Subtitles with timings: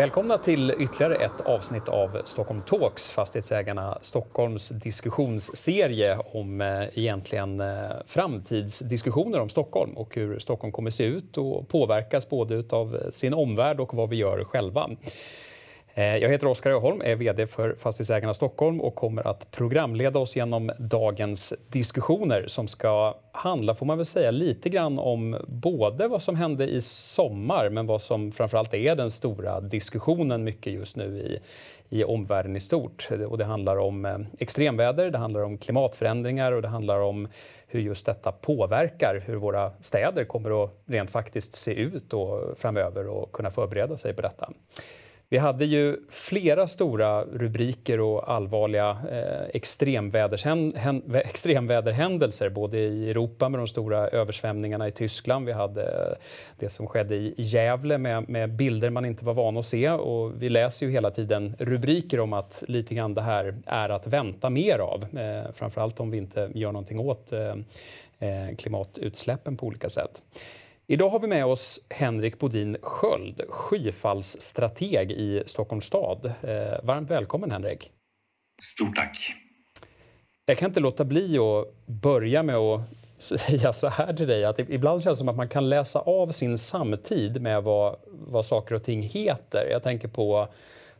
[0.00, 7.66] Välkomna till ytterligare ett avsnitt av Stockholm Talks, Fastighetsägarna Stockholms diskussionsserie om eh, egentligen eh,
[8.06, 13.80] framtidsdiskussioner om Stockholm och hur Stockholm kommer se ut och påverkas både av sin omvärld
[13.80, 14.90] och vad vi gör själva.
[15.94, 20.36] Eh, jag heter Oskar Öholm, är vd för Fastighetsägarna Stockholm och kommer att programleda oss
[20.36, 26.22] genom dagens diskussioner som ska handla, får man väl säga, lite grann om både vad
[26.22, 31.18] som hände i sommar men vad som framförallt är den stora diskussionen mycket just nu
[31.18, 31.38] i,
[31.98, 33.08] i omvärlden i stort.
[33.28, 37.28] Och det handlar om eh, extremväder, det handlar om klimatförändringar och det handlar om
[37.66, 43.08] hur just detta påverkar hur våra städer kommer att rent faktiskt se ut och framöver
[43.08, 44.52] och kunna förbereda sig på detta.
[45.32, 53.66] Vi hade ju flera stora rubriker och allvarliga eh, extremväderhändelser både i Europa med de
[53.66, 55.46] stora översvämningarna i Tyskland.
[55.46, 56.16] Vi hade eh,
[56.56, 59.90] det som skedde i Gävle med, med bilder man inte var van att se.
[59.90, 64.06] Och vi läser ju hela tiden rubriker om att lite grann det här är att
[64.06, 65.18] vänta mer av.
[65.18, 67.54] Eh, framförallt om vi inte gör någonting åt eh,
[68.18, 70.22] eh klimatutsläppen på olika sätt.
[70.92, 76.26] Idag har vi med oss Henrik Bodin Sköld, skyfallsstrateg i Stockholms stad.
[76.26, 77.90] Eh, varmt välkommen Henrik.
[78.62, 79.16] Stort tack.
[80.46, 82.82] Jag kan inte låta bli att börja med att
[83.18, 86.32] säga så här till dig att ibland känns det som att man kan läsa av
[86.32, 89.68] sin samtid med vad, vad saker och ting heter.
[89.70, 90.48] Jag tänker på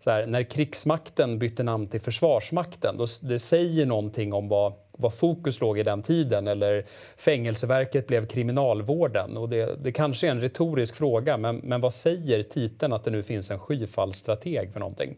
[0.07, 2.97] här, när krigsmakten bytte namn till Försvarsmakten.
[2.97, 8.27] Då, det säger någonting om vad vad fokus låg i den tiden eller fängelseverket blev
[8.27, 9.37] kriminalvården.
[9.37, 13.11] Och det, det kanske är en retorisk fråga, men, men vad säger titeln att det
[13.11, 15.17] nu finns en skyfallsstrateg för någonting?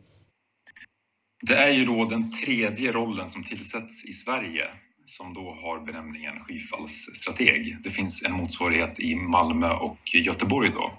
[1.42, 4.64] Det är ju då den tredje rollen som tillsätts i Sverige
[5.04, 7.76] som då har benämningen skyfallsstrateg.
[7.82, 10.92] Det finns en motsvarighet i Malmö och Göteborg då.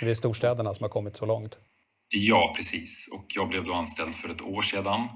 [0.00, 1.58] Det är storstäderna som har kommit så långt?
[2.08, 3.10] Ja, precis.
[3.14, 5.08] Och jag blev då anställd för ett år sedan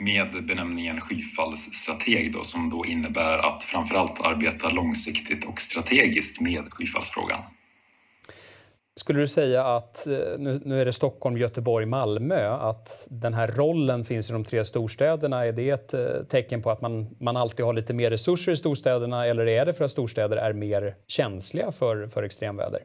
[0.00, 7.40] med benämningen skyfallsstrateg då, som då innebär att framförallt arbeta långsiktigt och strategiskt med skyfallsfrågan.
[8.96, 13.48] Skulle du säga att, eh, nu, nu är det Stockholm, Göteborg, Malmö, att den här
[13.48, 15.46] rollen finns i de tre storstäderna?
[15.46, 18.56] Är det ett eh, tecken på att man, man alltid har lite mer resurser i
[18.56, 22.80] storstäderna eller är det för att storstäder är mer känsliga för, för extremväder?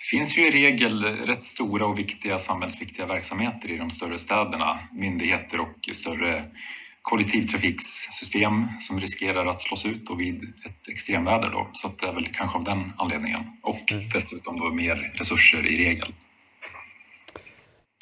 [0.00, 5.60] Finns ju i regel rätt stora och viktiga samhällsviktiga verksamheter i de större städerna, myndigheter
[5.60, 6.44] och större
[7.02, 11.50] kollektivtrafiksystem som riskerar att slås ut och vid ett extremväder.
[11.50, 11.70] Då.
[11.72, 13.40] Så det är väl kanske av den anledningen.
[13.62, 14.08] Och mm.
[14.12, 16.14] dessutom då mer resurser i regel.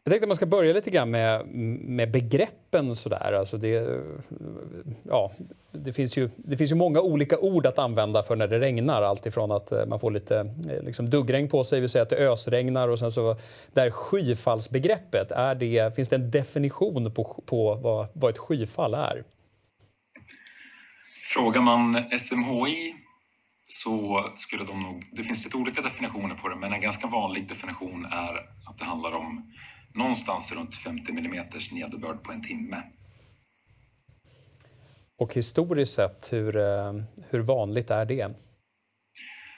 [0.06, 2.96] Jag tänkte att man ska börja lite grann med, med begreppen.
[2.96, 3.32] Sådär.
[3.32, 4.00] Alltså det,
[5.02, 5.32] ja,
[5.72, 9.02] det, finns ju, det finns ju många olika ord att använda för när det regnar.
[9.02, 10.38] Alltifrån att eh, man får lite
[10.70, 12.88] eh, liksom duggregn på sig, vi säger att det ösregnar.
[12.88, 13.36] Och sen så,
[13.72, 19.24] där skyfallsbegreppet, är det, finns det en definition på, på vad, vad ett skyfall är?
[21.34, 22.94] Frågar man SMHI
[23.62, 25.04] så skulle de nog...
[25.12, 28.34] Det finns lite olika definitioner på det, men en ganska vanlig definition är
[28.66, 29.52] att det handlar om
[29.94, 32.82] någonstans runt 50 mm nederbörd på en timme.
[35.18, 36.92] Och historiskt sett, hur, eh,
[37.30, 38.30] hur vanligt är det?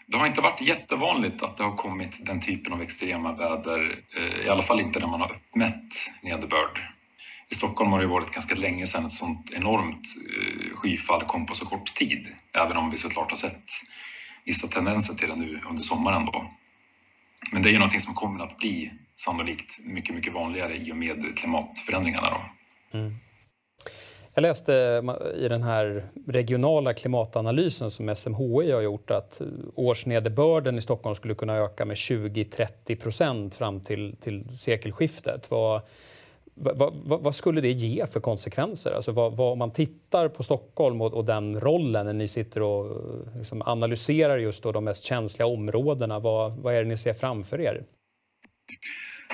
[0.09, 4.47] Det har inte varit jättevanligt att det har kommit den typen av extrema väder, eh,
[4.47, 6.81] i alla fall inte när man har uppmätt nederbörd.
[7.51, 11.55] I Stockholm har det varit ganska länge sedan ett sånt enormt eh, skyfall kom på
[11.55, 13.71] så kort tid, även om vi såklart har sett
[14.45, 16.27] vissa tendenser till det nu under sommaren.
[16.27, 16.51] Då.
[17.53, 20.97] Men det är ju någonting som kommer att bli sannolikt mycket, mycket vanligare i och
[20.97, 22.31] med klimatförändringarna.
[22.31, 22.99] Då.
[22.99, 23.15] Mm.
[24.35, 25.03] Jag läste
[25.37, 29.41] i den här regionala klimatanalysen som SMHI har gjort att
[29.75, 35.51] årsnederbörden i Stockholm skulle kunna öka med 20-30 procent fram till, till sekelskiftet.
[35.51, 35.83] Vad,
[36.59, 38.93] vad, vad, vad, skulle det ge för konsekvenser?
[38.93, 43.01] Alltså vad, om man tittar på Stockholm och, och, den rollen när ni sitter och
[43.39, 47.85] liksom analyserar just de mest känsliga områdena, vad, är det ni ser framför er?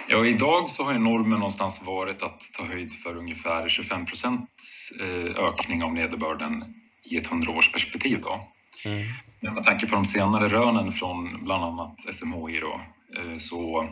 [0.09, 5.45] Ja, idag så har normen någonstans varit att ta höjd för ungefär 25 procents eh,
[5.45, 6.65] ökning av nederbörden
[7.11, 8.21] i ett hundraårsperspektiv.
[8.23, 8.41] Då.
[8.85, 9.07] Mm.
[9.41, 12.81] Men med tanke på de senare rönen från bland annat SMHI då,
[13.21, 13.89] eh, så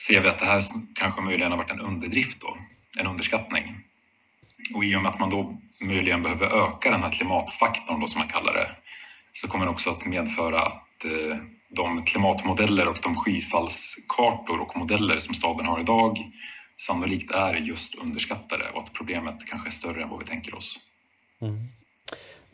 [0.00, 0.60] ser vi att det här
[0.94, 2.56] kanske möjligen har varit en underdrift då,
[2.98, 3.80] en underskattning.
[4.74, 8.18] Och i och med att man då möjligen behöver öka den här klimatfaktorn då som
[8.18, 8.70] man kallar det,
[9.32, 11.36] så kommer det också att medföra att eh,
[11.68, 16.18] de klimatmodeller och de skyfallskartor och modeller som staden har idag
[16.76, 20.78] sannolikt är just underskattade och att problemet kanske är större än vad vi tänker oss.
[21.40, 21.68] Mm.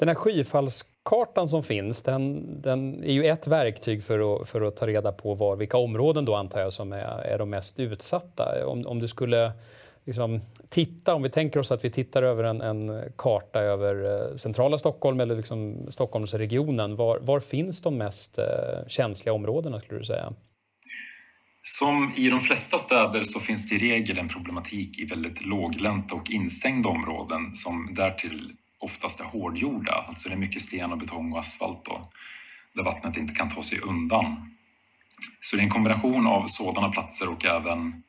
[0.02, 4.76] Den här skyfallskartan som finns, den, den, är ju ett verktyg för att, för att
[4.76, 8.66] ta reda på var, vilka områden då antar jag som är, är de mest utsatta.
[8.66, 9.52] Om, om du skulle
[10.04, 14.37] liksom, titta, om vi tänker oss att vi tittar över en, en karta över eh,
[14.37, 18.44] centrala Stockholm eller liksom Stockholmsregionen, var, var finns de mest eh,
[18.88, 20.32] känsliga områdena skulle du säga?
[21.62, 26.14] Som i de flesta städer så finns det i regel en problematik i väldigt låglänta
[26.14, 28.52] och instängda områden som därtill
[28.82, 32.11] oftast är hårdgjorda, alltså det är mycket sten och betong och asfalt då,
[32.75, 34.56] där vattnet inte kan ta sig undan.
[35.40, 38.02] Så det är en kombination av sådana platser och även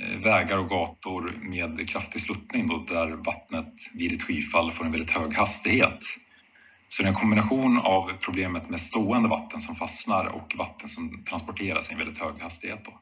[0.00, 4.92] eh, vägar och gator med kraftig sluttning då, där vattnet vid ett skyfall får en
[4.92, 5.98] väldigt hög hastighet.
[6.88, 11.24] Så det är en kombination av problemet med stående vatten som fastnar och vatten som
[11.24, 12.84] transporteras i en väldigt hög hastighet.
[12.84, 12.92] Då.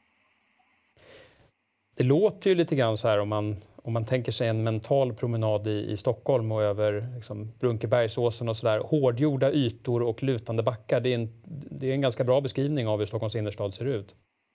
[1.97, 5.15] Det låter ju lite grann så här om man om man tänker sig en mental
[5.15, 8.79] promenad i, i Stockholm och över liksom, Brunkebergsåsen och sådär.
[8.79, 11.01] Hårdgjorda ytor och lutande backar.
[11.01, 11.43] Det är, en,
[11.81, 14.15] det är en ganska bra beskrivning av hur Stockholms innerstad ser ut.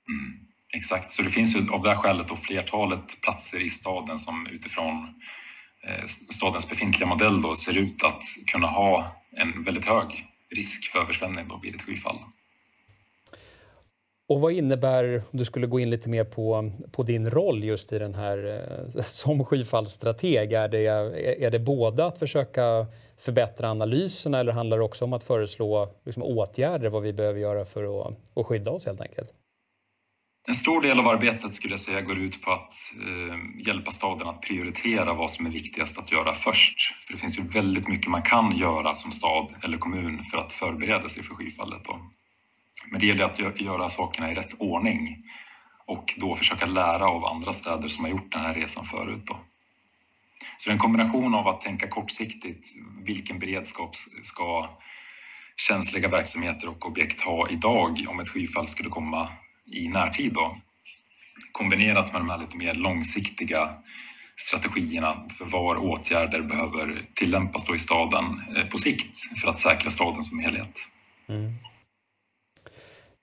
[0.10, 4.18] Mm, exakt, så det finns ju av det här skälet och flertalet platser i staden
[4.18, 5.14] som utifrån
[5.88, 10.08] eh, stadens befintliga modell då ser ut att kunna ha en väldigt hög
[10.56, 12.20] risk för översvämning då vid ett skyfall.
[14.28, 17.94] Och vad innebär, om du skulle gå in lite mer på, på din roll just
[17.94, 18.64] i den här
[18.96, 20.86] eh, som skyfallsstrateg, är det,
[21.46, 22.88] är det både att försöka
[23.18, 27.66] förbättra analyserna eller handlar det också om att föreslå liksom, åtgärder, vad vi behöver göra
[27.66, 29.30] för att, att skydda oss helt enkelt?
[30.48, 32.74] En stor del av arbetet skulle jag säga går ut på att
[33.08, 36.78] eh, hjälpa staden att prioritera vad som är viktigast att göra först.
[37.06, 40.52] För det finns ju väldigt mycket man kan göra som stad eller kommun för att
[40.52, 41.84] förbereda sig för skyfallet.
[41.84, 42.00] Då.
[42.92, 45.18] Men det gäller att göra sakerna i rätt ordning
[45.88, 49.24] och då försöka lära av andra städer som har gjort den här resan förut.
[49.26, 49.40] Då.
[50.58, 52.68] Så en kombination av att tänka kortsiktigt,
[53.06, 54.70] vilken beredskap ska
[55.56, 59.30] känsliga verksamheter och objekt ha idag om ett skyfall skulle komma
[59.66, 60.58] i närtid då?
[61.52, 63.76] Kombinerat med de här lite mer långsiktiga
[64.36, 69.90] strategierna för var åtgärder behöver tillämpas då i staden eh, på sikt för att säkra
[69.90, 70.88] staden som helhet.
[71.30, 71.54] Mm.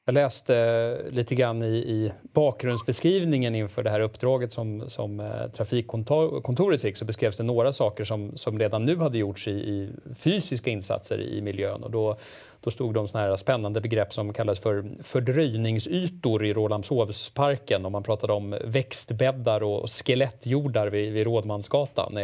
[0.04, 5.48] Jag läste eh, lite grann i, i, bakgrundsbeskrivningen inför det här uppdraget som, som eh,
[5.56, 9.90] Trafikkontoret fick så beskrevs det några saker som, som redan nu hade gjorts i, i
[10.14, 11.82] fysiska insatser i miljön.
[11.82, 12.16] Och då,
[12.60, 18.02] då stod de såna här spännande begrepp som kallas för fördröjningsytor i Rålambshovsparken och man
[18.02, 22.16] pratade om växtbäddar och skelettjordar vid, vid Rådmansgatan.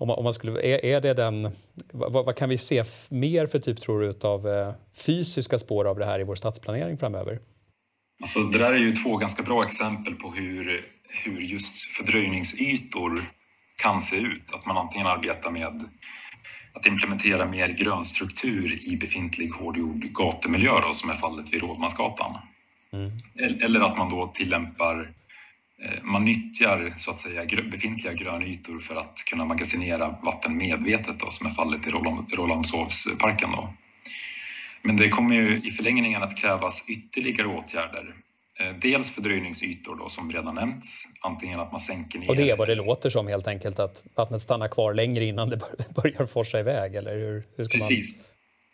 [0.00, 1.50] Om man, om man skulle, är, är det den,
[1.92, 5.98] vad, vad, kan vi se mer för typ tror du av eh, fysiska spår av
[5.98, 7.40] det här i vår stadsplanering framöver?
[8.20, 10.80] Alltså, det där är ju två ganska bra exempel på hur,
[11.24, 13.24] hur just fördröjningsytor
[13.82, 14.54] kan se ut.
[14.54, 15.88] Att man antingen arbetar med
[16.72, 22.38] att implementera mer grönstruktur i befintlig hårdgjord gatumiljö då, som är fallet vid Rådmansgatan.
[22.92, 23.10] Mm.
[23.62, 25.12] Eller att man då tillämpar
[26.02, 31.46] man nyttjar så att säga befintliga grönytor för att kunna magasinera vatten medvetet då, som
[31.46, 31.90] är fallet i
[32.36, 33.50] Rålambshovsparken.
[34.82, 38.14] Men det kommer ju i förlängningen att krävas ytterligare åtgärder
[38.60, 42.30] Eh, dels fördröjningsytor då, som redan nämnts, antingen att man sänker ner...
[42.30, 45.50] Och det är vad det låter som helt enkelt, att vattnet stannar kvar längre innan
[45.50, 45.56] det
[45.94, 46.94] börjar forsa iväg?
[46.94, 48.22] Eller hur, hur Precis.
[48.22, 48.26] Man...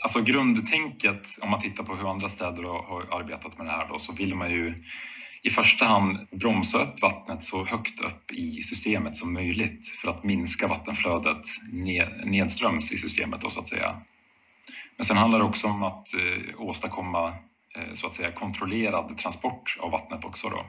[0.02, 3.98] Alltså grundtänket, om man tittar på hur andra städer har arbetat med det här, då,
[3.98, 4.74] så vill man ju
[5.42, 10.24] i första hand bromsa upp vattnet så högt upp i systemet som möjligt för att
[10.24, 11.46] minska vattenflödet
[12.24, 14.00] nedströms i systemet då, så att säga.
[14.96, 17.28] Men sen handlar det också om att eh, åstadkomma
[17.76, 20.48] eh, så att säga kontrollerad transport av vattnet också.
[20.48, 20.66] Då.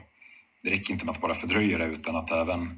[0.62, 2.74] Det räcker inte med att bara fördröja det utan att även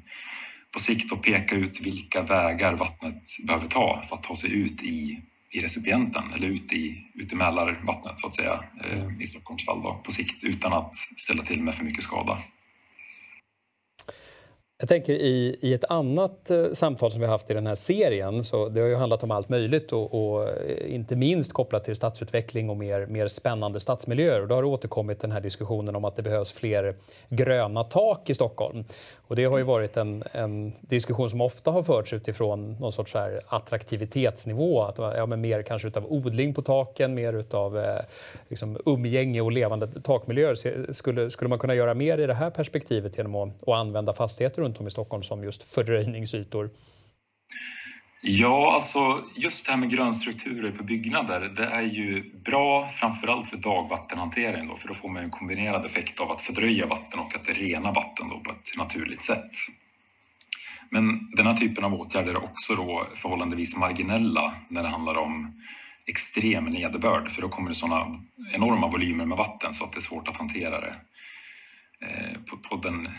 [0.73, 4.83] på sikt då peka ut vilka vägar vattnet behöver ta för att ta sig ut
[4.83, 5.21] i,
[5.51, 9.21] i recipienten eller ut i, ut i Mälarvattnet så att säga mm.
[9.21, 12.37] i Stockholms fall då, på sikt utan att ställa till med för mycket skada.
[14.81, 17.75] Jag tänker i, i ett annat eh, samtal som vi har haft i den här
[17.75, 21.85] serien, så det har ju handlat om allt möjligt och, och eh, inte minst kopplat
[21.85, 24.41] till stadsutveckling och mer, mer spännande stadsmiljöer.
[24.41, 26.95] Och då har det återkommit den här diskussionen om att det behövs fler
[27.29, 28.83] gröna tak i Stockholm.
[29.27, 33.13] Och det har ju varit en, en diskussion som ofta har förts utifrån någon sorts
[33.13, 34.81] här attraktivitetsnivå.
[34.81, 38.01] Att, ja, men mer kanske utav odling på taken, mer utav eh,
[38.47, 40.93] liksom umgänge och levande takmiljöer.
[40.93, 44.70] Skulle, skulle man kunna göra mer i det här perspektivet genom att, att använda fastigheter
[44.71, 46.69] runt om i Stockholm som just fördröjningsytor?
[48.23, 53.57] Ja, alltså just det här med grönstrukturer på byggnader, det är ju bra framförallt för
[53.57, 57.49] dagvattenhantering då, för då får man en kombinerad effekt av att fördröja vatten och att
[57.49, 59.51] rena vatten då på ett naturligt sätt.
[60.89, 65.61] Men den här typen av åtgärder är också då förhållandevis marginella när det handlar om
[66.05, 68.19] extrem nederbörd, för då kommer det sådana
[68.53, 70.95] enorma volymer med vatten så att det är svårt att hantera det
[72.01, 73.09] eh, på, på den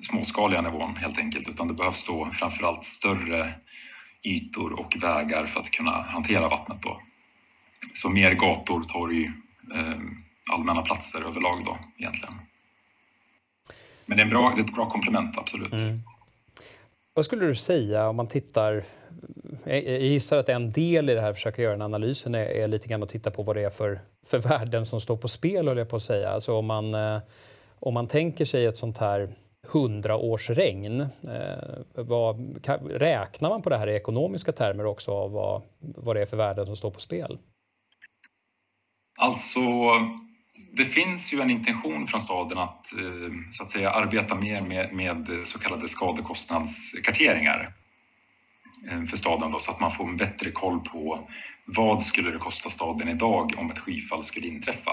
[0.00, 3.54] småskaliga nivån helt enkelt, utan det behövs då framförallt större
[4.22, 6.82] ytor och vägar för att kunna hantera vattnet.
[6.82, 7.00] Då.
[7.94, 9.24] Så mer gator, torg,
[9.74, 9.98] eh,
[10.52, 12.34] allmänna platser överlag då egentligen.
[14.06, 15.72] Men det är, bra, det är ett bra komplement, absolut.
[15.72, 15.98] Mm.
[17.14, 18.84] Vad skulle du säga om man tittar
[19.64, 22.88] jag gissar att en del i det här, försöka göra en analysen, är, är lite
[22.88, 25.88] grann att titta på vad det är för, för värden som står på spel, jag
[25.88, 26.30] på att säga.
[26.30, 27.18] Alltså om man, eh,
[27.78, 29.34] om man tänker sig ett sånt här
[29.66, 31.00] hundraårsregn.
[31.00, 36.16] Eh, vad, kan, räknar man på det här i ekonomiska termer också av vad, vad
[36.16, 37.38] det är för värden som står på spel?
[39.20, 39.60] Alltså,
[40.76, 44.92] det finns ju en intention från staden att, eh, så att säga, arbeta mer med,
[44.92, 47.74] med så kallade skadekostnadskarteringar
[48.90, 51.28] eh, för staden då, så att man får en bättre koll på
[51.64, 54.92] vad skulle det kosta staden idag om ett skyfall skulle inträffa.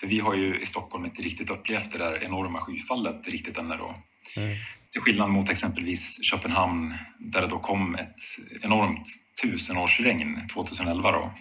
[0.00, 3.76] För vi har ju i Stockholm inte riktigt upplevt det där enorma skyfallet riktigt ännu
[3.76, 3.94] då.
[4.36, 4.56] Mm.
[4.90, 8.20] Till skillnad mot exempelvis Köpenhamn där det då kom ett
[8.62, 9.08] enormt
[9.42, 11.32] tusenårsregn 2011 då.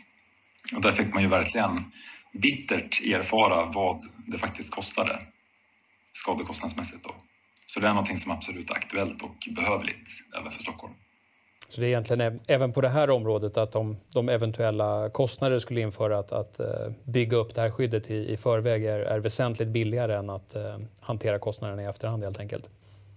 [0.75, 1.91] Och där fick man ju verkligen
[2.33, 5.19] bittert erfara vad det faktiskt kostade
[6.11, 7.15] skadekostnadsmässigt då.
[7.65, 10.09] Så det är någonting som absolut är aktuellt och behövligt
[10.39, 10.93] även för Stockholm.
[11.69, 15.81] Så det är egentligen även på det här området att de, de eventuella kostnader skulle
[15.81, 16.67] införa att, att eh,
[17.03, 20.77] bygga upp det här skyddet i, i förväg är, är väsentligt billigare än att eh,
[20.99, 22.69] hantera kostnaderna i efterhand helt enkelt?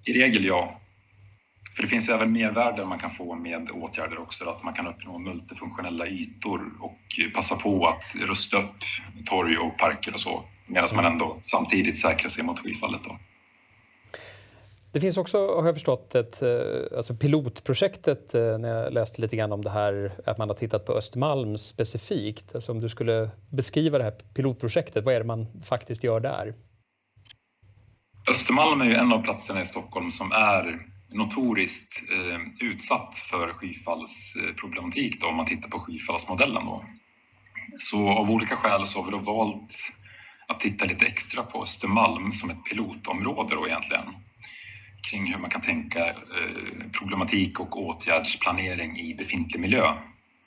[0.05, 0.81] I regel ja.
[1.77, 4.87] För det finns ju även mervärden man kan få med åtgärder också, att man kan
[4.87, 8.77] uppnå multifunktionella ytor och passa på att rusta upp
[9.27, 13.01] torg och parker och så, medan man ändå samtidigt säkrar sig mot skyfallet.
[13.05, 13.19] Då.
[14.93, 19.37] Det finns också, har jag förstått, ett eh, alltså pilotprojektet eh, när jag läste lite
[19.37, 22.55] grann om det här att man har tittat på Östermalm specifikt.
[22.55, 26.55] Alltså om du skulle beskriva det här pilotprojektet, vad är det man faktiskt gör där?
[28.31, 30.79] Östermalm är ju en av platserna i Stockholm som är
[31.13, 36.67] notoriskt eh, utsatt för skyfallsproblematik då, om man tittar på skyfallsmodellen.
[36.67, 36.85] Då.
[37.79, 39.75] Så av olika skäl så har vi då valt
[40.49, 44.05] att titta lite extra på Östermalm som ett pilotområde då egentligen
[45.03, 49.95] kring hur man kan tänka eh, problematik och åtgärdsplanering i befintlig miljö.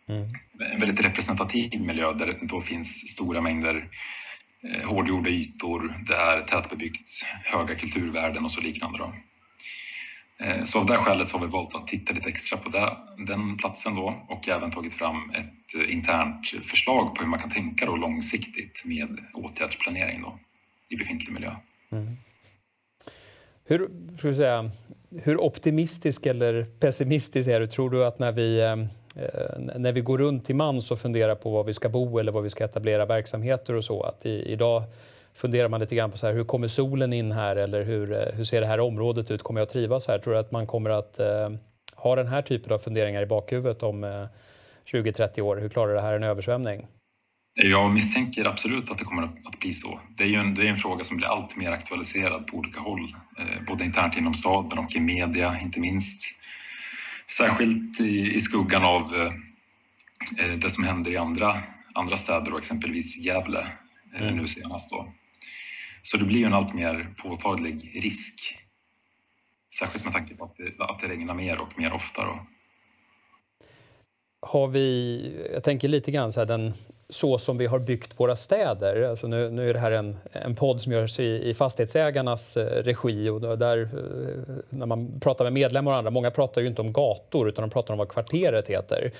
[0.09, 0.29] Mm.
[0.73, 3.89] En väldigt representativ miljö där det då finns stora mängder
[4.63, 8.97] eh, hårdgjorda ytor, det är tätbebyggt, höga kulturvärden och så liknande.
[8.97, 9.13] Då.
[10.39, 12.97] Eh, så av det skälet så har vi valt att titta lite extra på det,
[13.17, 17.85] den platsen då och även tagit fram ett internt förslag på hur man kan tänka
[17.85, 20.39] då långsiktigt med åtgärdsplanering då,
[20.89, 21.55] i befintlig miljö.
[21.91, 22.17] Mm.
[23.65, 24.71] Hur, ska vi säga,
[25.23, 27.67] hur optimistisk eller pessimistisk är du?
[27.67, 28.75] Tror du att när vi, eh,
[29.75, 32.41] när vi går runt i mans och funderar på var vi ska bo eller var
[32.41, 34.83] vi ska etablera verksamheter och så, att i, idag
[35.33, 38.33] funderar man lite grann på så här, hur kommer solen in här eller hur, eh,
[38.33, 39.43] hur ser det här området ut?
[39.43, 40.19] Kommer jag att trivas här?
[40.19, 41.49] Tror du att man kommer att eh,
[41.95, 44.25] ha den här typen av funderingar i bakhuvudet om eh,
[44.85, 45.57] 20-30 år?
[45.57, 46.87] Hur klarar det här en översvämning?
[47.55, 49.99] Jag misstänker absolut att det kommer att bli så.
[50.15, 52.79] Det är ju en, det är en fråga som blir allt mer aktualiserad på olika
[52.79, 56.39] håll, eh, både internt inom staden och i media, inte minst.
[57.27, 59.15] Särskilt i, i skuggan av
[60.39, 61.55] eh, det som händer i andra,
[61.93, 63.67] andra städer och exempelvis Gävle
[64.15, 64.37] eh, mm.
[64.37, 64.89] nu senast.
[64.89, 65.07] Då.
[66.01, 68.57] Så det blir ju en allt mer påtaglig risk.
[69.79, 72.25] Särskilt med tanke på att det, att det regnar mer och mer ofta.
[72.25, 72.47] Då.
[74.41, 76.73] Har vi, jag tänker lite grann så här, den
[77.13, 79.01] så som vi har byggt våra städer.
[79.01, 82.83] Alltså nu, nu är det här en, en podd som görs i, i fastighetsägarnas eh,
[82.83, 83.29] regi.
[83.29, 86.93] Och där, eh, när man pratar med medlemmar och andra, många pratar ju inte om
[86.93, 89.11] gator utan de pratar om vad kvarteret heter.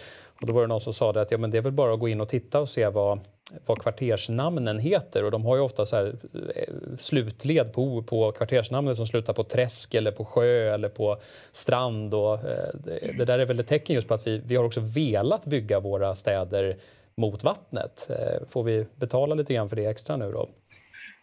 [0.42, 1.94] Och då var det någon som sa det att ja, men det är väl bara
[1.94, 3.20] att gå in och titta och se vad
[3.66, 6.16] vad kvartersnamnen heter och de har ju ofta så här
[6.56, 11.18] eh, slutled på, på kvartersnamnet som slutar på träsk eller på sjö eller på
[11.52, 12.40] strand och
[12.74, 15.46] det, det där är väl ett tecken just på att vi, vi har också velat
[15.46, 16.78] bygga våra städer
[17.18, 18.10] mot vattnet.
[18.10, 20.50] Eh, får vi betala lite grann för det extra nu då?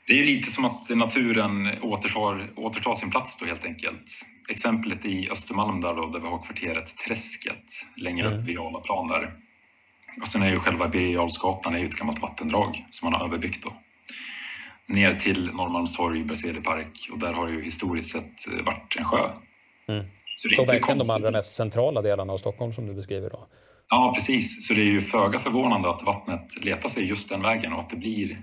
[0.07, 4.11] Det är lite som att naturen återtar, återtar sin plats då helt enkelt.
[4.51, 7.65] Exemplet i Östermalm där, då, där vi har kvarteret Träsket
[7.97, 8.39] längre mm.
[8.39, 9.33] upp vid Jarlaplan där.
[10.21, 13.73] Och sen är ju själva Birger ett gammalt vattendrag som man har överbyggt då.
[14.87, 16.63] Ner till Norrmalmstorg, Berzelii
[17.13, 19.31] och där har det ju historiskt sett eh, varit en sjö.
[19.89, 20.07] Mm.
[20.35, 23.31] Så det är inte verkligen de allra mest centrala delarna av Stockholm som du beskriver
[23.31, 23.47] då?
[23.91, 24.67] Ja, precis.
[24.67, 27.91] Så det är ju föga förvånande att vattnet letar sig just den vägen och att
[27.91, 28.37] det blir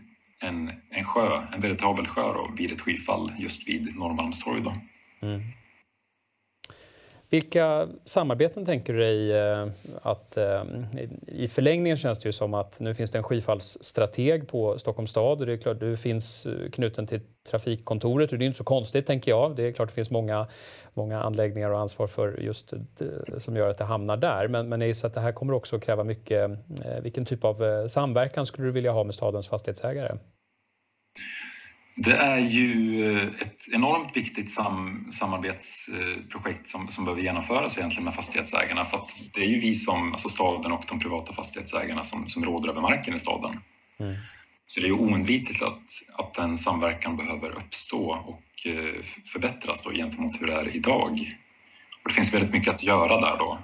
[0.44, 4.62] en, en sjö, en veritabel sjö då, vid ett skyfall just vid Norrmalmstorg.
[4.62, 4.74] Då.
[5.28, 5.42] Mm.
[7.30, 9.68] Vilka samarbeten tänker du dig eh,
[10.02, 10.38] att...
[10.38, 10.64] Eh,
[11.28, 15.40] I förlängningen känns det ju som att nu finns det en skyfallsstrateg på Stockholms stad
[15.40, 18.64] och det är klart du finns eh, knuten till trafikkontoret och det är inte så
[18.64, 19.56] konstigt tänker jag.
[19.56, 20.48] Det är klart det finns många,
[20.94, 22.74] många anläggningar och ansvar för just
[23.38, 24.48] som gör att det hamnar där.
[24.48, 26.52] Men, men är så att det här kommer också kräva mycket.
[27.02, 30.18] Vilken typ av samverkan skulle du vilja ha med stadens fastighetsägare?
[31.98, 38.14] Det är ju eh, ett enormt viktigt sam samarbetsprojekt som, som behöver genomföras egentligen med
[38.14, 42.28] fastighetsägarna för att det är ju vi som, alltså staden och de privata fastighetsägarna som,
[42.28, 43.60] som råder över marken i staden.
[44.00, 44.16] Mm.
[44.66, 49.02] Så det är ju oundvikligt att, att den samverkan behöver uppstå och eh,
[49.34, 51.12] förbättras då gentemot hur det är idag.
[52.04, 53.60] Och det finns väldigt mycket att göra där då.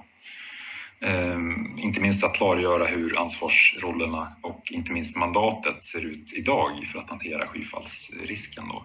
[1.05, 7.00] Ehm, inte minst att klargöra hur ansvarsrollerna och inte minst mandatet ser ut idag för
[7.00, 8.63] att hantera skyfallsrisken.
[8.67, 8.83] Då.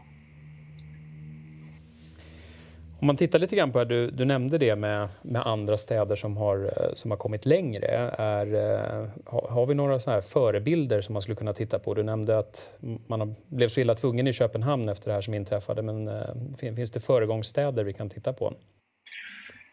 [3.00, 6.16] Om man tittar lite grann på det, du, du nämnde det med, med andra städer
[6.16, 7.87] som har, eh, som har kommit längre.
[8.18, 11.94] Är, eh, har vi några såna här förebilder som man skulle kunna titta på?
[11.94, 12.70] Du nämnde att
[13.06, 16.90] man blev så illa tvungen i Köpenhamn efter det här som inträffade, men eh, finns
[16.90, 18.54] det föregångsstäder vi kan titta på?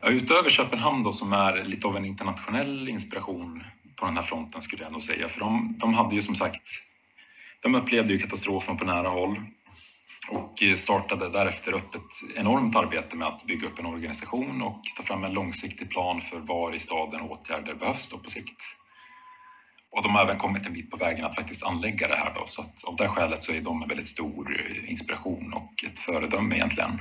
[0.05, 3.63] Ja, utöver Köpenhamn då, som är lite av en internationell inspiration
[3.95, 6.69] på den här fronten skulle jag ändå säga, för de, de hade ju som sagt,
[7.61, 9.41] de upplevde ju katastrofen på nära håll
[10.29, 14.81] och eh, startade därefter upp ett enormt arbete med att bygga upp en organisation och
[14.97, 18.63] ta fram en långsiktig plan för var i staden åtgärder behövs då på sikt.
[19.91, 22.43] Och de har även kommit en bit på vägen att faktiskt anlägga det här då,
[22.45, 25.99] så att av det skälet så är de en väldigt stor eh, inspiration och ett
[25.99, 26.99] föredöme egentligen.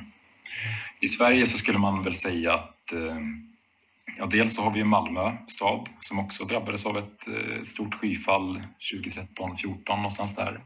[1.01, 3.19] I Sverige så skulle man väl säga att eh,
[4.19, 8.63] ja, dels så har vi Malmö stad som också drabbades av ett, eh, stort skyfall
[8.93, 10.65] 2013, 14 någonstans där.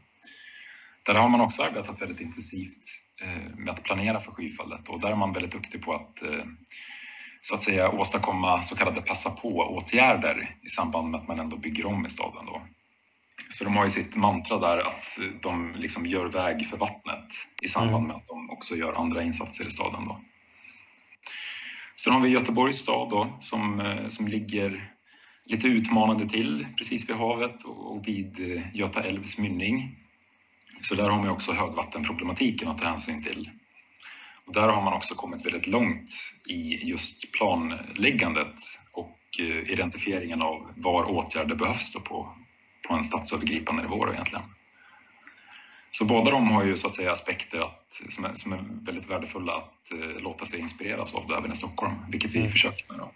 [1.05, 2.85] Där har man också arbetat väldigt intensivt
[3.21, 6.23] eh, med att planera för skyfallet och där är man väldigt duktig på att
[7.41, 11.85] så att säga åstadkomma så kallade passa på-åtgärder i samband med att man ändå bygger
[11.85, 12.45] om i staden.
[12.45, 12.61] Då.
[13.51, 17.67] Så de har ju sitt mantra där att de liksom gör väg för vattnet i
[17.67, 18.07] samband mm.
[18.07, 20.05] med att de också gör andra insatser i staden.
[20.05, 20.21] Då.
[21.95, 24.93] Sen har vi Göteborgs stad då, som, eh, som ligger
[25.45, 29.95] lite utmanande till precis vid havet och vid eh, Göta älvs mynning.
[30.81, 33.49] Så där har man också högvattenproblematiken att ta hänsyn till.
[34.45, 36.11] Och där har man också kommit väldigt långt
[36.49, 38.59] i just planläggandet
[38.91, 42.35] och eh, identifieringen av var åtgärder behövs på,
[42.89, 44.45] på en stadsövergripande nivå då egentligen.
[45.91, 49.09] Så båda de har ju så att säga aspekter att, som, är, som är väldigt
[49.09, 52.51] värdefulla att eh, låta sig inspireras av även i Stockholm, vilket vi mm.
[52.51, 52.97] försöker med.
[52.97, 53.11] Då.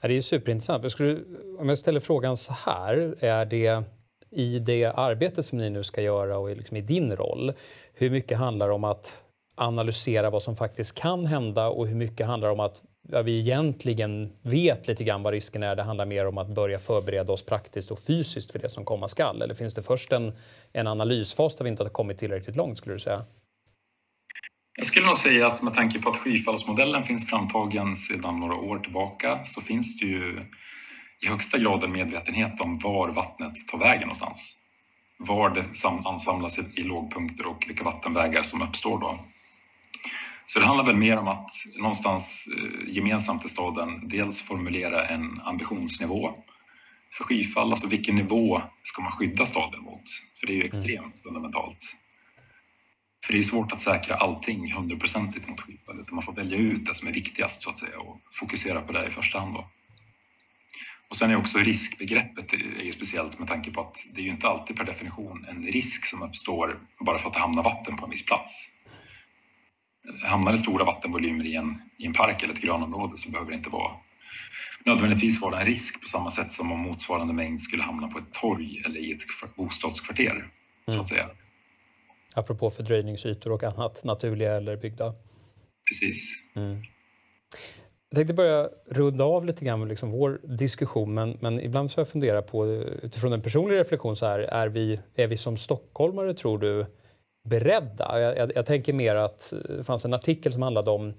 [0.00, 0.82] Det är ju superintressant.
[0.82, 1.20] Jag skulle,
[1.58, 3.84] om jag ställer frågan så här, är det
[4.30, 7.52] i det arbete som ni nu ska göra och liksom i din roll,
[7.94, 9.22] hur mycket handlar om att
[9.54, 14.32] analysera vad som faktiskt kan hända och hur mycket handlar om att där vi egentligen
[14.42, 15.76] vet lite grann vad risken är.
[15.76, 19.08] Det handlar mer om att börja förbereda oss praktiskt och fysiskt för det som komma
[19.08, 19.42] skall.
[19.42, 20.32] Eller finns det först en,
[20.72, 23.24] en analysfas där vi inte har kommit tillräckligt långt skulle du säga?
[24.76, 28.78] Jag skulle nog säga att med tanke på att skyfallsmodellen finns framtagen sedan några år
[28.78, 30.46] tillbaka så finns det ju
[31.22, 34.58] i högsta grad en medvetenhet om var vattnet tar vägen någonstans.
[35.18, 35.64] Var det
[36.08, 39.18] ansamlas i lågpunkter och vilka vattenvägar som uppstår då.
[40.46, 45.40] Så det handlar väl mer om att någonstans eh, gemensamt i staden dels formulera en
[45.44, 46.34] ambitionsnivå
[47.16, 50.02] för skyfall, alltså vilken nivå ska man skydda staden mot?
[50.40, 50.68] För det är ju mm.
[50.68, 51.96] extremt fundamentalt.
[53.24, 56.86] För det är svårt att säkra allting hundraprocentigt mot skyfall, utan man får välja ut
[56.86, 59.54] det som är viktigast så att säga och fokusera på det i första hand.
[59.54, 59.70] Då.
[61.08, 64.30] Och sen är också riskbegreppet är ju speciellt med tanke på att det är ju
[64.30, 68.04] inte alltid per definition en risk som uppstår bara för att det hamnar vatten på
[68.04, 68.75] en viss plats
[70.22, 73.56] hamnar det stora vattenvolymer i en, i en park eller ett grönområde så behöver det
[73.56, 73.90] inte vara
[74.86, 78.32] nödvändigtvis vara en risk på samma sätt som om motsvarande mängd skulle hamna på ett
[78.32, 80.50] torg eller i ett bostadskvarter, mm.
[80.88, 81.30] så att säga.
[82.34, 85.14] Apropå fördröjningsytor och annat, naturliga eller byggda.
[85.88, 86.34] Precis.
[86.56, 86.82] Mm.
[88.10, 91.96] Jag tänkte börja runda av lite grann med liksom vår diskussion men, men ibland så
[91.96, 92.66] har jag funderat på
[93.02, 96.86] utifrån en personlig reflektion så här, är vi, är vi som stockholmare tror du
[97.46, 98.20] beredda?
[98.20, 101.14] Jag, jag, jag tänker mer att det fanns en artikel som handlade om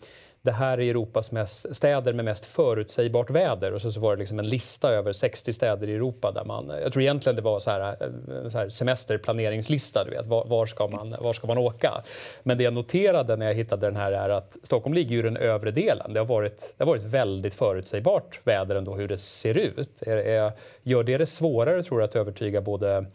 [0.48, 3.74] det här är Europas mest, städer med mest förutsägbart väder.
[3.74, 6.72] Och så, så var det liksom en lista över 60 städer i Europa där man,
[6.84, 10.66] jag tror egentligen det var så här, eh, så här semesterplaneringslista, du vet, var, var,
[10.66, 12.04] ska man, var ska man åka?
[12.44, 15.22] Men det jag noterade när jag hittade den här är att Stockholm ligger ju i
[15.22, 16.14] den övre delen.
[16.14, 20.02] Det har varit, det har varit väldigt förutsägbart väder ändå hur det ser ut.
[20.02, 20.52] Är, är,
[20.84, 23.06] gör det det svårare tror du att övertyga både,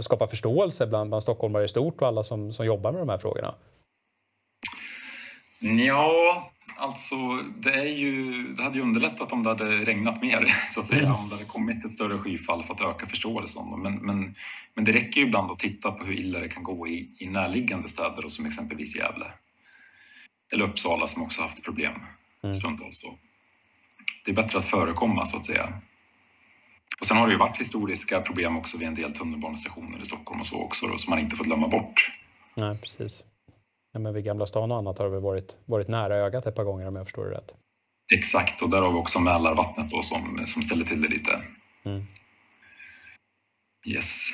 [0.00, 3.18] skapa förståelse bland, bland stockholmare i stort och alla som, som jobbar med de här
[3.18, 3.54] frågorna?
[5.60, 7.16] Ja, alltså
[7.56, 11.02] det, är ju, det hade ju underlättat om det hade regnat mer, så att säga,
[11.02, 11.14] mm.
[11.14, 13.80] om det hade kommit ett större skyfall för att öka förståelsen.
[13.82, 14.34] Men, men,
[14.74, 17.26] men det räcker ju ibland att titta på hur illa det kan gå i, i
[17.26, 19.26] närliggande städer, som exempelvis Gävle.
[20.52, 21.94] Eller Uppsala som också haft problem
[22.42, 22.54] mm.
[22.54, 23.00] stundtals.
[23.00, 23.18] Då.
[24.24, 25.72] Det är bättre att förekomma, så att säga.
[27.00, 30.40] Och sen har det ju varit historiska problem också vid en del tunnelbanestationer i Stockholm
[30.40, 32.10] och så också, då, som man inte får glömma bort.
[32.54, 33.24] Nej, precis
[33.92, 36.64] ja, men vid Gamla stan och annat har det varit, varit nära ögat ett par
[36.64, 37.54] gånger om jag förstår det rätt.
[38.14, 41.30] Exakt, och där har vi också Mälarvattnet då som, som ställer till det lite.
[41.84, 42.02] Mm.
[43.88, 44.30] Yes.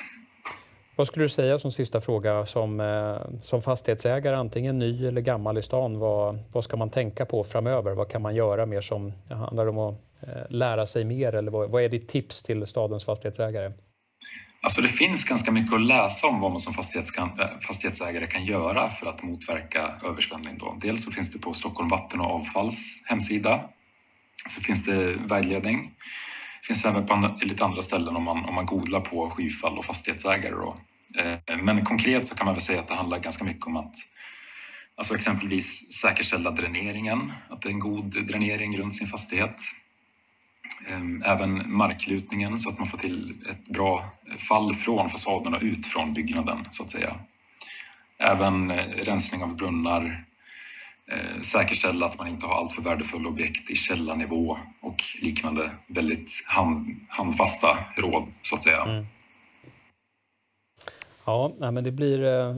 [0.96, 5.58] Vad skulle du säga som sista fråga som, eh, som fastighetsägare, antingen ny eller gammal
[5.58, 7.92] i stan, vad, vad ska man tänka på framöver?
[7.94, 9.94] Vad kan man göra mer som handlar om att
[10.26, 13.72] Eh, lära sig mer eller vad, vad är ditt tips till stadens fastighetsägare?
[14.60, 18.90] Alltså det finns ganska mycket att läsa om vad man som eh, fastighetsägare kan göra
[18.90, 20.58] för att motverka översvämning.
[20.58, 20.78] Då.
[20.80, 23.60] Dels så finns det på Stockholm Vatten och Avfalls hemsida
[24.46, 25.90] så finns det vägledning.
[26.60, 29.84] Det finns även på lite andra ställen om man, om man googlar på skyfall och
[29.84, 30.54] fastighetsägare.
[30.54, 30.76] Då.
[31.18, 33.96] Eh, men konkret så kan man väl säga att det handlar ganska mycket om att
[34.96, 39.62] alltså exempelvis säkerställa dräneringen, att det är en god dränering runt sin fastighet.
[40.88, 44.12] Ehm, även marklutningen så att man får till ett bra
[44.48, 47.16] fall från fasaderna ut från byggnaden så att säga.
[48.18, 50.18] Även eh, rensning av brunnar,
[51.10, 57.00] eh, säkerställa att man inte har alltför värdefulla objekt i källarnivå och liknande väldigt hand,
[57.08, 58.82] handfasta råd så att säga.
[58.82, 59.06] Mm.
[61.26, 62.54] Ja, men det blir, eh, eh,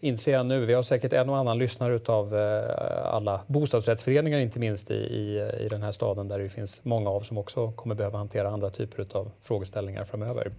[0.00, 4.58] inser jag nu, vi har säkert en och annan lyssnare av eh, alla bostadsrättsföreningar inte
[4.58, 7.94] minst i, i, i den här staden där det finns många av som också kommer
[7.94, 10.52] behöva hantera andra typer av frågeställningar framöver.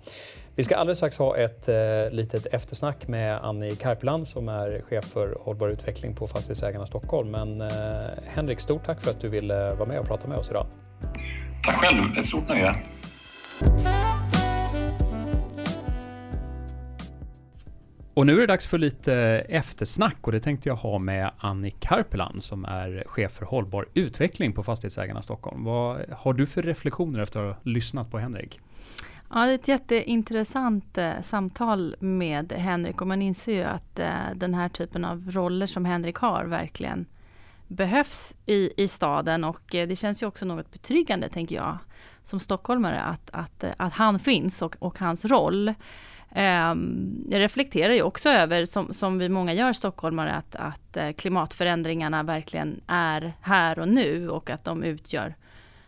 [0.55, 1.75] Vi ska alldeles strax ha ett eh,
[2.11, 7.31] litet eftersnack med Annie Karpeland som är chef för hållbar utveckling på Fastighetsägarna Stockholm.
[7.31, 7.67] Men eh,
[8.25, 10.67] Henrik, stort tack för att du ville vara med och prata med oss idag.
[11.63, 12.75] Tack själv, ett stort nöje.
[18.17, 19.13] Och nu är det dags för lite
[19.49, 24.53] eftersnack och det tänkte jag ha med Annie Karpelan som är chef för hållbar utveckling
[24.53, 25.63] på Fastighetsägarna Stockholm.
[25.63, 28.59] Vad har du för reflektioner efter att ha lyssnat på Henrik?
[29.29, 34.09] Ja, det är ett jätteintressant eh, samtal med Henrik och man inser ju att eh,
[34.35, 37.05] den här typen av roller som Henrik har verkligen
[37.67, 41.77] behövs i, i staden och eh, det känns ju också något betryggande, tänker jag,
[42.23, 45.73] som stockholmare att, att, eh, att han finns och, och hans roll.
[46.35, 51.11] Um, jag reflekterar ju också över, som, som vi många gör stockholmare, att, att uh,
[51.11, 55.35] klimatförändringarna verkligen är här och nu och att de utgör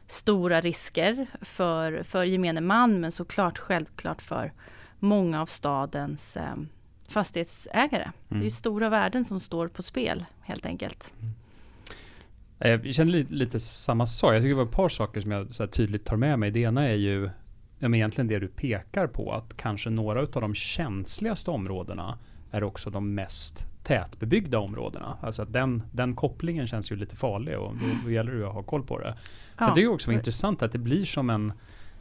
[0.07, 4.53] stora risker för, för gemene man, men såklart självklart för
[4.99, 6.69] många av stadens um,
[7.07, 8.03] fastighetsägare.
[8.03, 8.13] Mm.
[8.27, 8.51] Det är mm.
[8.51, 11.13] stora värden som står på spel helt enkelt.
[11.19, 11.33] Mm.
[12.83, 14.35] Jag känner lite, lite, samma sak.
[14.35, 16.51] Jag tycker det var ett par saker som jag tydligt tar med mig.
[16.51, 17.29] Det ena är ju
[17.79, 22.17] ja, men egentligen det du pekar på, att kanske några av de känsligaste områdena
[22.51, 25.17] är också de mest tätbebyggda områdena.
[25.21, 28.53] Alltså att den, den kopplingen känns ju lite farlig och då, då gäller det att
[28.53, 29.13] ha koll på det.
[29.17, 29.65] Så ja.
[29.65, 31.53] jag tycker också det var intressant att det blir som en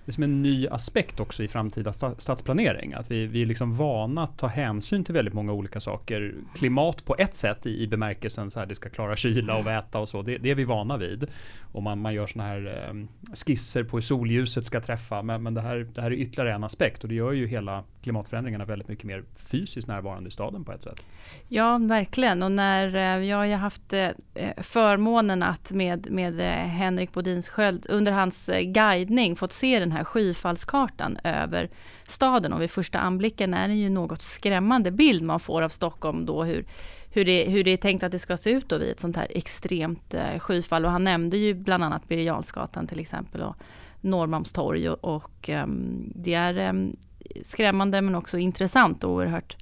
[0.09, 2.95] det är som en ny aspekt också i framtida stadsplanering.
[2.95, 6.35] Att vi, vi är liksom vana att ta hänsyn till väldigt många olika saker.
[6.55, 9.99] Klimat på ett sätt i, i bemärkelsen så här det ska klara kyla och väta
[9.99, 10.23] och så.
[10.23, 11.27] Det, det är vi vana vid.
[11.73, 12.95] Och man, man gör sådana här eh,
[13.35, 15.23] skisser på hur solljuset ska träffa.
[15.23, 17.85] Men, men det, här, det här är ytterligare en aspekt och det gör ju hela
[18.03, 21.03] klimatförändringarna väldigt mycket mer fysiskt närvarande i staden på ett sätt.
[21.49, 22.43] Ja, verkligen.
[22.43, 24.11] Och när eh, jag har haft eh,
[24.57, 31.19] förmånen att med, med Henrik Bodins sköld under hans guidning fått se den här skyfallskartan
[31.25, 31.71] över
[32.03, 36.27] staden och vid första anblicken är det ju något skrämmande bild man får av Stockholm
[36.27, 36.65] då hur,
[37.11, 39.17] hur det, hur det är tänkt att det ska se ut då vid ett sånt
[39.17, 40.85] här extremt eh, skyfall.
[40.85, 43.57] Och han nämnde ju bland annat Birger till exempel och
[44.01, 46.97] Norrmalmstorg och, och um, det är um,
[47.43, 49.57] skrämmande men också intressant och oerhört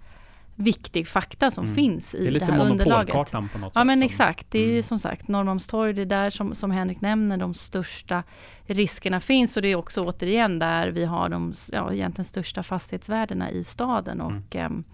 [0.57, 1.77] viktig fakta som mm.
[1.77, 3.07] finns i det, det här underlaget.
[3.07, 4.75] Det är lite på något Ja men exakt, det är mm.
[4.75, 8.23] ju som sagt Norrmalmstorg, det är där som, som Henrik nämner de största
[8.67, 13.51] riskerna finns och det är också återigen där vi har de ja, egentligen största fastighetsvärdena
[13.51, 14.37] i staden mm.
[14.37, 14.85] och um,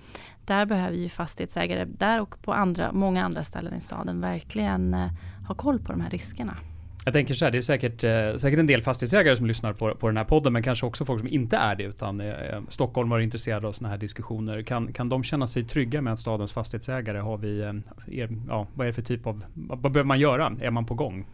[0.45, 5.09] där behöver ju fastighetsägare, där och på andra, många andra ställen i staden verkligen uh,
[5.49, 6.57] ha koll på de här riskerna.
[7.05, 9.95] Jag tänker så här, det är säkert, eh, säkert en del fastighetsägare som lyssnar på,
[9.95, 13.21] på den här podden, men kanske också folk som inte är det, utan eh, stockholmare
[13.21, 14.63] är intresserade av sådana här diskussioner.
[14.63, 17.73] Kan, kan de känna sig trygga med att stadens fastighetsägare har vi, eh,
[18.19, 20.57] er, ja, vad är det för typ av, vad behöver man göra?
[20.61, 21.27] Är man på gång?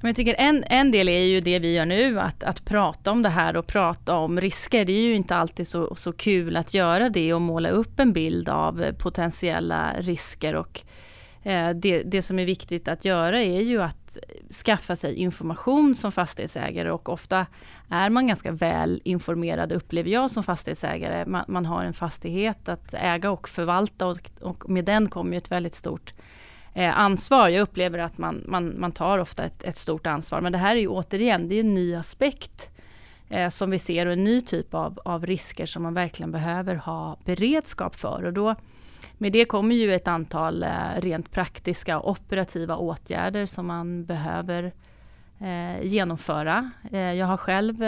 [0.00, 3.10] Men jag tycker en, en del är ju det vi gör nu, att, att prata
[3.10, 4.84] om det här och prata om risker.
[4.84, 8.12] Det är ju inte alltid så, så kul att göra det och måla upp en
[8.12, 10.84] bild av eh, potentiella risker och
[11.44, 14.03] Eh, det, det som är viktigt att göra är ju att
[14.64, 17.46] skaffa sig information som fastighetsägare och ofta
[17.88, 21.26] är man ganska väl informerad upplever jag som fastighetsägare.
[21.26, 25.50] Man, man har en fastighet att äga och förvalta och, och med den kommer ett
[25.50, 26.14] väldigt stort
[26.74, 27.48] eh, ansvar.
[27.48, 30.40] Jag upplever att man, man, man tar ofta ett, ett, stort ansvar.
[30.40, 32.70] Men det här är ju återigen, det är en ny aspekt
[33.28, 36.74] eh, som vi ser och en ny typ av, av risker som man verkligen behöver
[36.74, 38.24] ha beredskap för.
[38.24, 38.54] Och då
[39.24, 44.72] med det kommer ju ett antal eh, rent praktiska operativa åtgärder som man behöver
[45.40, 46.70] eh, genomföra.
[46.92, 47.82] Eh, jag har själv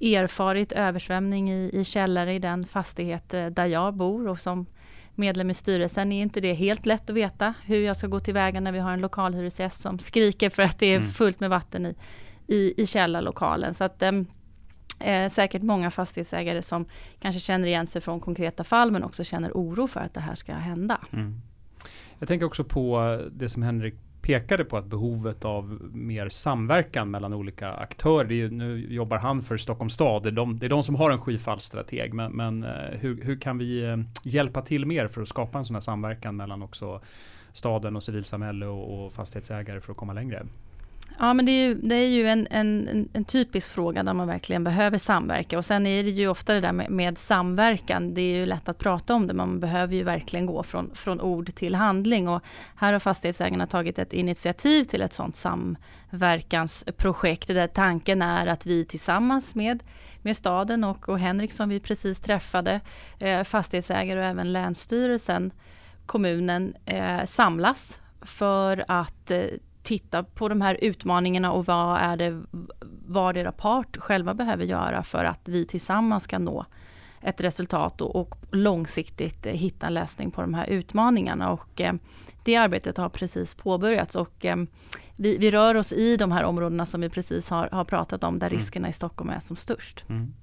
[0.00, 4.66] erfarit översvämning i, i källare i den fastighet där jag bor och som
[5.14, 8.60] medlem i styrelsen är inte det helt lätt att veta hur jag ska gå tillväga
[8.60, 11.10] när vi har en lokalhyresgäst som skriker för att det är mm.
[11.10, 11.94] fullt med vatten i,
[12.46, 13.74] i, i källarlokalen.
[13.74, 14.26] Så att, ehm,
[15.02, 16.86] eh, säkert många fastighetsägare som
[17.20, 20.34] kanske känner igen sig från konkreta fall men också känner oro för att det här
[20.34, 21.00] ska hända.
[21.12, 21.40] Mm.
[22.18, 27.32] Jag tänker också på det som Henrik pekade på att behovet av mer samverkan mellan
[27.32, 28.30] olika aktörer.
[28.30, 30.22] Ju, nu jobbar han för Stockholms stad.
[30.22, 32.14] Det är de, det är de som har en skyfallsstrateg.
[32.14, 35.64] Men, men eh, hur, hur, kan vi eh, hjälpa till mer för att skapa en
[35.64, 37.00] sån här samverkan mellan också
[37.52, 40.46] staden och civilsamhälle och, och fastighetsägare för att komma längre?
[41.18, 44.26] Ja, men det är ju, det är ju en, en, en, typisk fråga där man
[44.26, 45.58] verkligen behöver samverka.
[45.58, 48.14] Och sen är det ju ofta det där med, med, samverkan.
[48.14, 50.90] Det är ju lätt att prata om det, men man behöver ju verkligen gå från,
[50.94, 52.28] från ord till handling.
[52.28, 52.42] Och
[52.76, 58.84] här har fastighetsägarna tagit ett initiativ till ett sådant samverkansprojekt där tanken är att vi
[58.84, 59.82] tillsammans med,
[60.22, 62.80] med staden och, och Henrik som vi precis träffade,
[63.18, 65.52] eh, fastighetsägare och även Länsstyrelsen,
[66.06, 69.44] kommunen eh, samlas för att eh,
[69.82, 72.42] titta på de här utmaningarna och vad är det
[73.06, 76.66] vardera part själva behöver göra för att vi tillsammans ska nå
[77.20, 81.50] ett resultat och, och långsiktigt eh, hitta en lösning på de här utmaningarna.
[81.50, 81.94] Och, eh,
[82.44, 84.56] det arbetet har precis påbörjats och eh,
[85.16, 88.38] vi, vi, rör oss i de här områdena som vi precis har, har pratat om,
[88.38, 88.58] där mm.
[88.58, 90.04] riskerna i Stockholm är som störst.
[90.08, 90.34] Mm.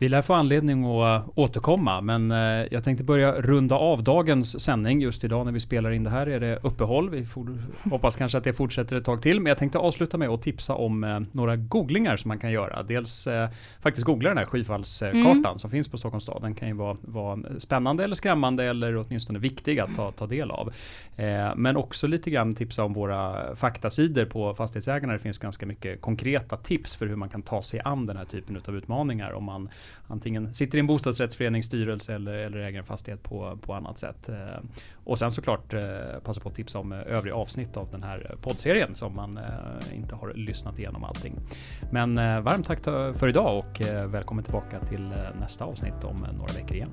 [0.00, 5.00] Vi lär få anledning att återkomma, men eh, jag tänkte börja runda av dagens sändning.
[5.00, 7.10] Just idag när vi spelar in det här är det uppehåll.
[7.10, 7.58] Vi får,
[7.90, 10.74] hoppas kanske att det fortsätter ett tag till, men jag tänkte avsluta med att tipsa
[10.74, 12.82] om eh, några googlingar som man kan göra.
[12.82, 13.48] Dels eh,
[13.80, 15.58] faktiskt googla den här skyfallskartan mm.
[15.58, 16.42] som finns på Stockholms stad.
[16.42, 20.50] Den kan ju vara, vara spännande eller skrämmande eller åtminstone viktig att ta, ta del
[20.50, 20.72] av.
[21.56, 25.12] Men också lite grann tipsa om våra faktasidor på Fastighetsägarna.
[25.12, 28.24] Det finns ganska mycket konkreta tips för hur man kan ta sig an den här
[28.24, 29.68] typen av utmaningar om man
[30.06, 34.28] antingen sitter i en bostadsrättsförenings styrelse eller, eller äger en fastighet på, på annat sätt.
[34.28, 34.36] Eh,
[35.04, 35.80] och sen såklart eh,
[36.24, 39.40] passa på att tipsa om eh, övriga avsnitt av den här poddserien som man
[39.92, 41.34] inte har lyssnat igenom allting.
[41.90, 42.84] Men varmt tack
[43.18, 43.80] för idag och
[44.12, 46.90] välkommen tillbaka till nästa avsnitt om några veckor igen.